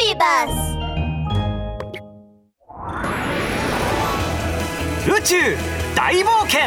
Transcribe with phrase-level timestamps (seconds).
[0.00, 0.50] ピーバス
[5.10, 5.36] 宇宙
[5.94, 6.60] 大冒険。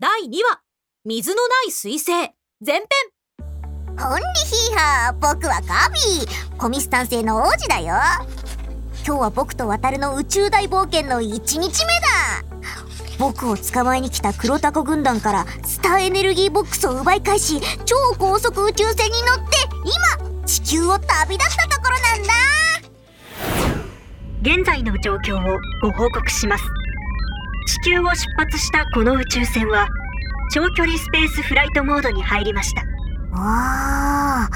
[0.00, 0.60] 第2話
[1.04, 2.10] 水のない彗星。
[2.66, 2.86] 前編。
[3.96, 6.56] ホンリヒーハー僕はカビー。
[6.56, 7.94] コミスタン星の王子だよ。
[9.06, 12.49] 今日は僕と渡るの宇宙大冒険の1日目だ
[13.20, 19.58] 僕を捕まえに来た黒タコ軍団からスターエネルギーボックスを奪い返し超高速宇宙船に乗って
[20.24, 22.32] 今地球を旅立ったところなんだ!
[24.40, 26.64] 現在の状況をご報告します。
[27.84, 29.86] 地球を出発したこの宇宙船は
[30.54, 32.80] 長距離スペースフライトモードに入りました。
[33.38, 34.50] わあ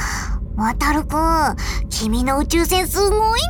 [0.57, 1.57] 渡るくん
[1.91, 3.47] 君の宇宙船すごいね。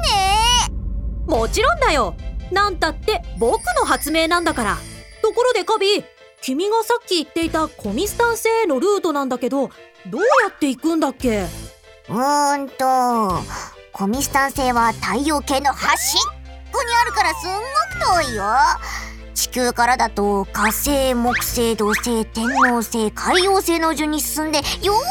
[1.29, 2.17] もちろんだよ。
[2.51, 4.77] なんたって僕の発明なんだから。
[4.77, 4.94] と
[5.35, 6.05] ころでカビ
[6.41, 9.69] 君がさっき言っていたコミスタン星へのルートなんだけど
[10.07, 11.47] どうやって行くんだっけ？
[12.09, 13.43] うーんと
[13.93, 16.21] コミスタン星は太陽系の端っ
[16.73, 17.59] こにあるからすんご
[18.21, 18.45] く遠いよ。
[19.35, 25.03] 地球からだと火星木星土星天王星海王星の順に進んでようや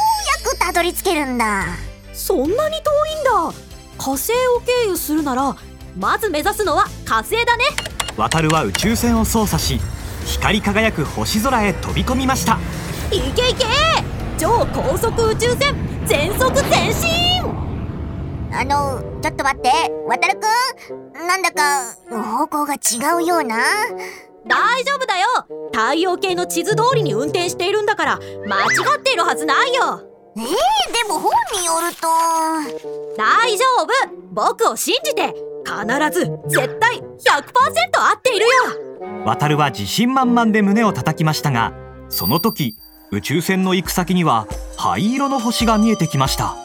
[0.50, 1.66] くたどり着けるんだ。
[2.14, 3.54] そんなに遠いんだ。
[3.98, 5.56] 火星を経由するなら
[5.98, 7.64] まず目指すのは火星だね。
[8.18, 9.80] 渡るは宇宙船を操作し
[10.26, 12.58] 光り輝く星空へ飛び込みました。
[13.12, 13.66] いけいけ！
[14.38, 15.76] 超高速宇宙船！
[16.06, 17.10] 全速前進！
[18.52, 19.72] あのちょっと待って。
[20.08, 20.46] 渡るく
[21.24, 21.28] ん？
[21.28, 23.58] なんだか方向が違うような？
[24.46, 25.28] 大丈夫だよ！
[25.72, 28.68] 太陽系の地図通りに運転しているんだから間違
[29.00, 30.02] っているはずないよ！
[30.36, 30.50] えー、で
[31.08, 32.08] も本によると。
[33.18, 33.88] 大丈夫！
[34.32, 37.04] 僕を信じて必ず絶対100%
[38.00, 38.52] 合っているよ
[39.26, 41.74] 渡るは自信満々で胸を叩きましたが
[42.10, 42.78] その時
[43.12, 46.56] 宇宙船の行く先には灰色の星が見えてきました。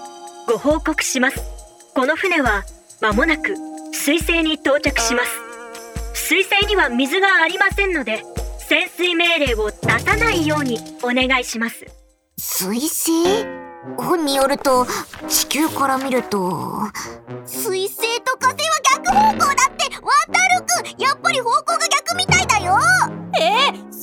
[0.47, 1.41] ご報告します。
[1.95, 2.65] この船は
[3.03, 3.55] 間もなく
[3.93, 5.31] 水星に到着します。
[6.15, 8.23] 水星には水がありませんので
[8.59, 11.85] 潜水命令を出さないようにお願いします。
[12.39, 13.47] 水星？
[13.97, 14.87] 本によると
[15.29, 16.81] 地球から見ると
[17.47, 20.58] 水星と火星は逆方向だって渡る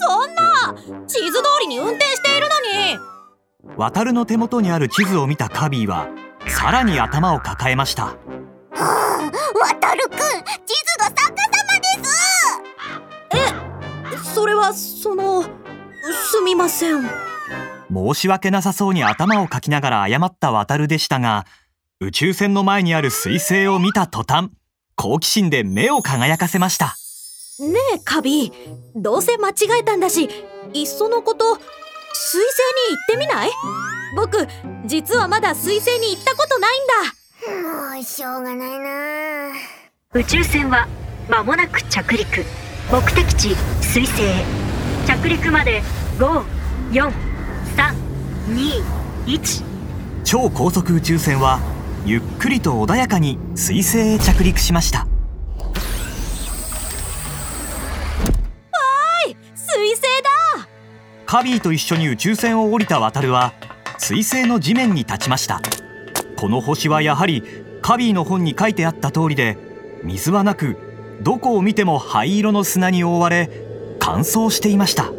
[0.06, 0.76] そんな。
[1.08, 3.76] 地図通りに運転しているのに。
[3.78, 6.08] 渡るの手元にある地図を見たカビーは
[6.48, 8.06] さらに頭を抱えました。
[8.06, 8.16] は
[8.74, 9.32] あ
[9.80, 11.34] 渡るくん地図が逆さ
[11.68, 12.08] まで
[14.14, 14.24] す。
[14.24, 15.50] えそれはそのす
[16.46, 17.10] みません。
[17.92, 21.46] 申し訳なさそうに頭をかきながら謝った渡るでしたが
[22.00, 24.50] 宇宙船の前にある彗星を見た途端
[24.96, 26.96] 好奇心で目を輝かせました
[27.60, 28.52] ねえカビ。
[28.96, 30.28] どうせ間違えたんだし
[30.74, 31.64] いっそのこと彗星に
[32.92, 33.52] 行ってみない？
[34.16, 34.48] 僕
[34.86, 36.94] 実はまだ彗星に行ったことないんだ。
[37.94, 39.52] もうしょうがないな。
[40.14, 40.88] 宇宙船は
[41.30, 42.44] 間もなく着陸。
[42.92, 43.50] 目的地
[43.82, 44.22] 彗星。
[45.06, 45.84] 着陸まで
[46.92, 49.64] 54321
[50.24, 51.60] 超高速宇宙船は
[52.06, 55.06] ゆっくりと穏やかに彗星へ着陸しました
[61.26, 63.54] カビーと一緒に宇宙船を降りた渡るは
[64.00, 65.62] 彗星の地面に立ちました。
[66.36, 67.44] この星はやはり
[67.82, 69.58] カビーの本に書いてあった通りで
[70.04, 70.78] 水はなく
[71.22, 73.50] どこを見ても灰色の砂に覆われ
[74.00, 75.12] 乾燥していました。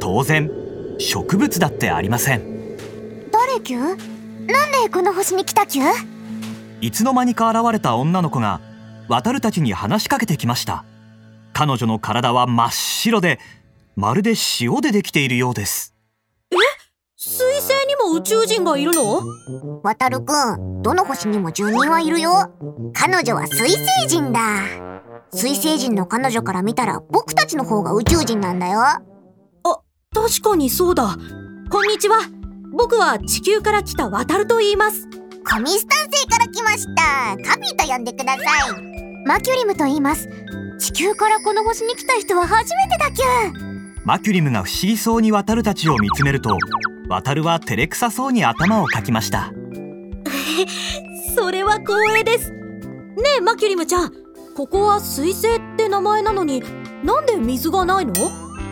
[0.00, 0.50] 当然
[0.98, 2.76] 植物だってありません。
[3.30, 5.84] 誰キュなんでこの星に来たキュ
[6.80, 8.60] いつの間にか現れた女の子が
[9.08, 10.84] 渡るたちに話しかけてきました。
[11.52, 13.40] 彼女の体は真っ白で
[14.00, 15.92] まるで塩でできているようです。
[16.52, 16.54] え？
[17.16, 19.24] 水星にも宇宙人がいるの？
[19.82, 22.30] 渡るくんどの星にも住人はいるよ。
[22.94, 24.40] 彼女は水星人だ。
[25.32, 28.80] 水星人の彼女から見たら僕たちの方が宇宙人なんだよ。
[28.82, 29.02] あ
[30.14, 31.16] 確かにそうだ。
[31.68, 32.20] こんにちは。
[32.76, 35.08] 僕は地球から来た渡ると言います。
[35.44, 37.36] コミスタン星から来ました。
[37.42, 39.26] カビと呼んでください。
[39.26, 40.28] マキュリムと言います。
[40.78, 43.67] 地球からこの星に来た人は初めてだキュ
[44.08, 46.56] マキュリムが不思議そうに渡るたちを見つめると
[47.10, 49.52] 渡るは照れくさそうに頭をかきました。
[51.36, 52.50] それは光栄です。
[52.50, 52.56] ね
[53.36, 54.12] えマキュリムちゃん。
[54.56, 56.64] ここは水星って名前なのに
[57.04, 58.14] なんで水がないの？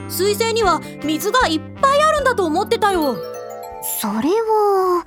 [0.09, 3.19] 水星には水がいっぱいあるんだと思ってたよ。
[4.01, 5.05] それは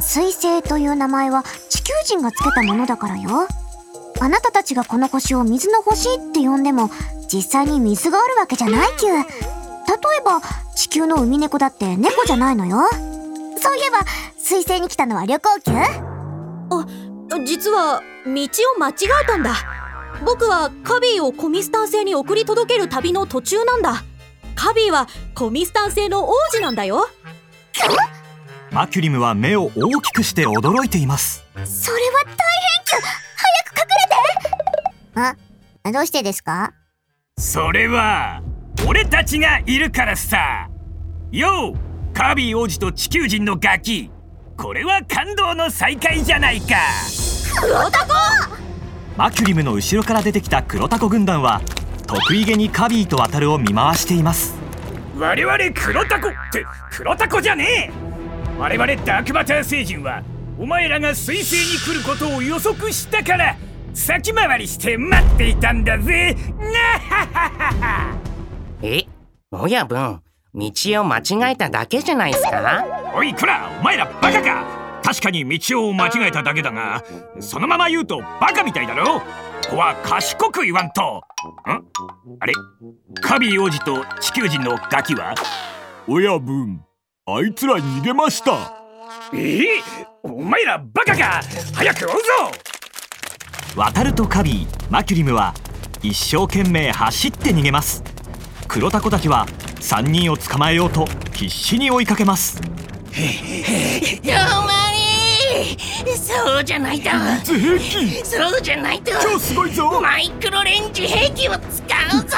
[0.00, 3.46] 水星という名前は地球人がつけたものだからよ
[4.20, 6.90] あなたたちがこの星を水の星って呼んでも
[7.32, 9.24] 実際に水があるわけじゃないキュ例え
[10.24, 10.40] ば
[10.74, 12.88] 地球のウミネコだって猫じゃないのよ。
[13.60, 13.98] そういえば
[14.38, 15.72] 水星に来たのは旅行級
[17.44, 18.30] 実は道
[18.76, 18.92] を間違
[19.22, 19.54] えたんだ。
[20.24, 24.02] 僕はカビーをコミスタン星に送り届ける旅の途中なんだ。
[24.54, 27.08] カビーはコミスタン星の王子なんだよ。
[28.70, 31.44] マキュリムは目を大きくして驚いています。
[31.64, 32.17] それは
[35.20, 36.72] あどうしてですか？
[37.38, 38.42] それは
[38.86, 40.68] 俺たちがいるからさ。
[41.30, 44.10] ようカービィ王子と地球人のガキ。
[44.56, 46.76] これは感動の再会じゃないか。
[47.60, 48.14] 黒タコ！
[49.16, 51.60] マキュリムの後ろから出てきた黒タコ軍団は
[52.06, 54.54] 得意げにカビーと渡るを見回しています。
[55.16, 57.92] 我々黒タコって黒タコじゃねえ。
[58.58, 60.22] 我々ダークマター星人は
[60.58, 63.56] お前らが水星に来ることを予測したから
[63.94, 66.36] 先回りして待っていたんだぜ。
[66.58, 66.66] な
[66.98, 68.16] はははは
[68.82, 69.04] え
[69.50, 70.22] 親分
[70.54, 72.84] 道を間違えただけじゃないですか？
[73.14, 74.64] おいこらお前らバカか。
[75.02, 77.04] 確かに道を間違えただけだが
[77.40, 79.20] そのまま言うとバカみたいだろ。
[79.20, 81.02] ここは賢く言わんと。
[81.02, 81.22] ん？
[82.40, 82.52] あれ？
[83.20, 85.34] カビ王子と地球人のガキは？
[86.06, 86.82] 親分
[87.26, 88.74] あいつら逃げました。
[89.34, 89.66] ええ？
[90.22, 91.42] お前らバカか。
[91.74, 92.16] 早く追うぞ
[93.78, 95.54] 渡るとカビーマキュリムは
[96.02, 98.02] 一生懸命走って逃げます。
[98.66, 99.46] 黒タコたちは
[99.76, 102.60] 3人を捕まえようと必死に追いかけます。
[103.12, 104.90] 止ま
[106.04, 107.08] れそうじゃないと。
[107.08, 109.12] 兵器そうじゃないと。
[109.22, 110.00] 超すごいぞ。
[110.02, 111.58] マイクロレンジ兵器を使
[112.18, 112.36] うぞ。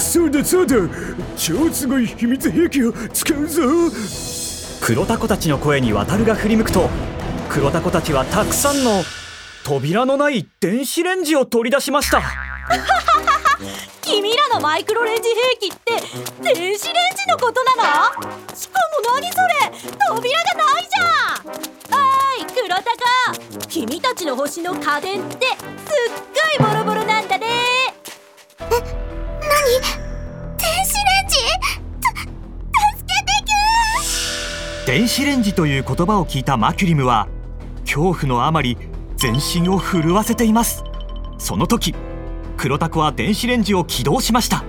[0.00, 0.76] そうだそうだ。
[1.36, 3.62] 超すごい秘密兵器を使うぞ。
[4.80, 6.88] 黒タコたちの声に渡るが振り向くと
[7.48, 9.02] 黒タコたちはたくさんの
[9.68, 12.22] 扉のない電子レンジを取り出しました。
[14.00, 15.28] 君らのマイクロレンジ
[15.60, 15.92] 兵器って
[16.42, 16.88] 電子レンジ
[17.28, 17.84] のことなの？
[18.56, 19.46] しかも何それ？
[20.08, 21.04] 扉がないじゃ
[21.44, 21.52] ん！
[21.52, 22.00] お
[22.42, 22.88] い黒タコ
[23.68, 25.58] 君たちの星の家電ってすっ
[26.58, 27.46] ごいボロボロなんだね！
[28.70, 28.88] 電子レ
[31.26, 31.36] ンジ？
[32.00, 32.24] た助
[33.06, 33.12] け
[34.86, 37.28] て電子レンジという言葉を聞いたマキュリムは
[37.82, 38.78] 恐怖のあまり
[39.18, 40.84] 全身を震わせています。
[41.38, 41.92] その時
[42.56, 44.64] 黒タコは電子レンジを起動しました。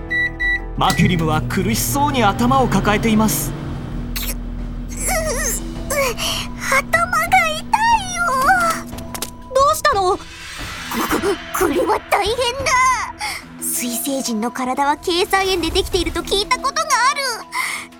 [0.76, 3.52] マキュリムは苦しそうに頭を抱えています。
[6.68, 8.24] 頭が痛いよ。
[9.54, 10.16] どうしたの？
[10.16, 10.18] こ
[11.56, 12.72] これは大変だ。
[13.62, 17.20] 水星人の体は計算円でできていると聞いたことがある。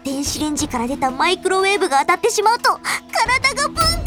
[0.02, 2.80] 電子レンジから出たマイクロウェーブが当たってしまうと
[3.12, 3.99] 体が分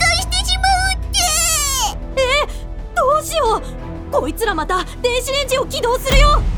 [3.23, 3.61] しよ
[4.09, 6.52] うこいつらまた電子レンジを起動するよ。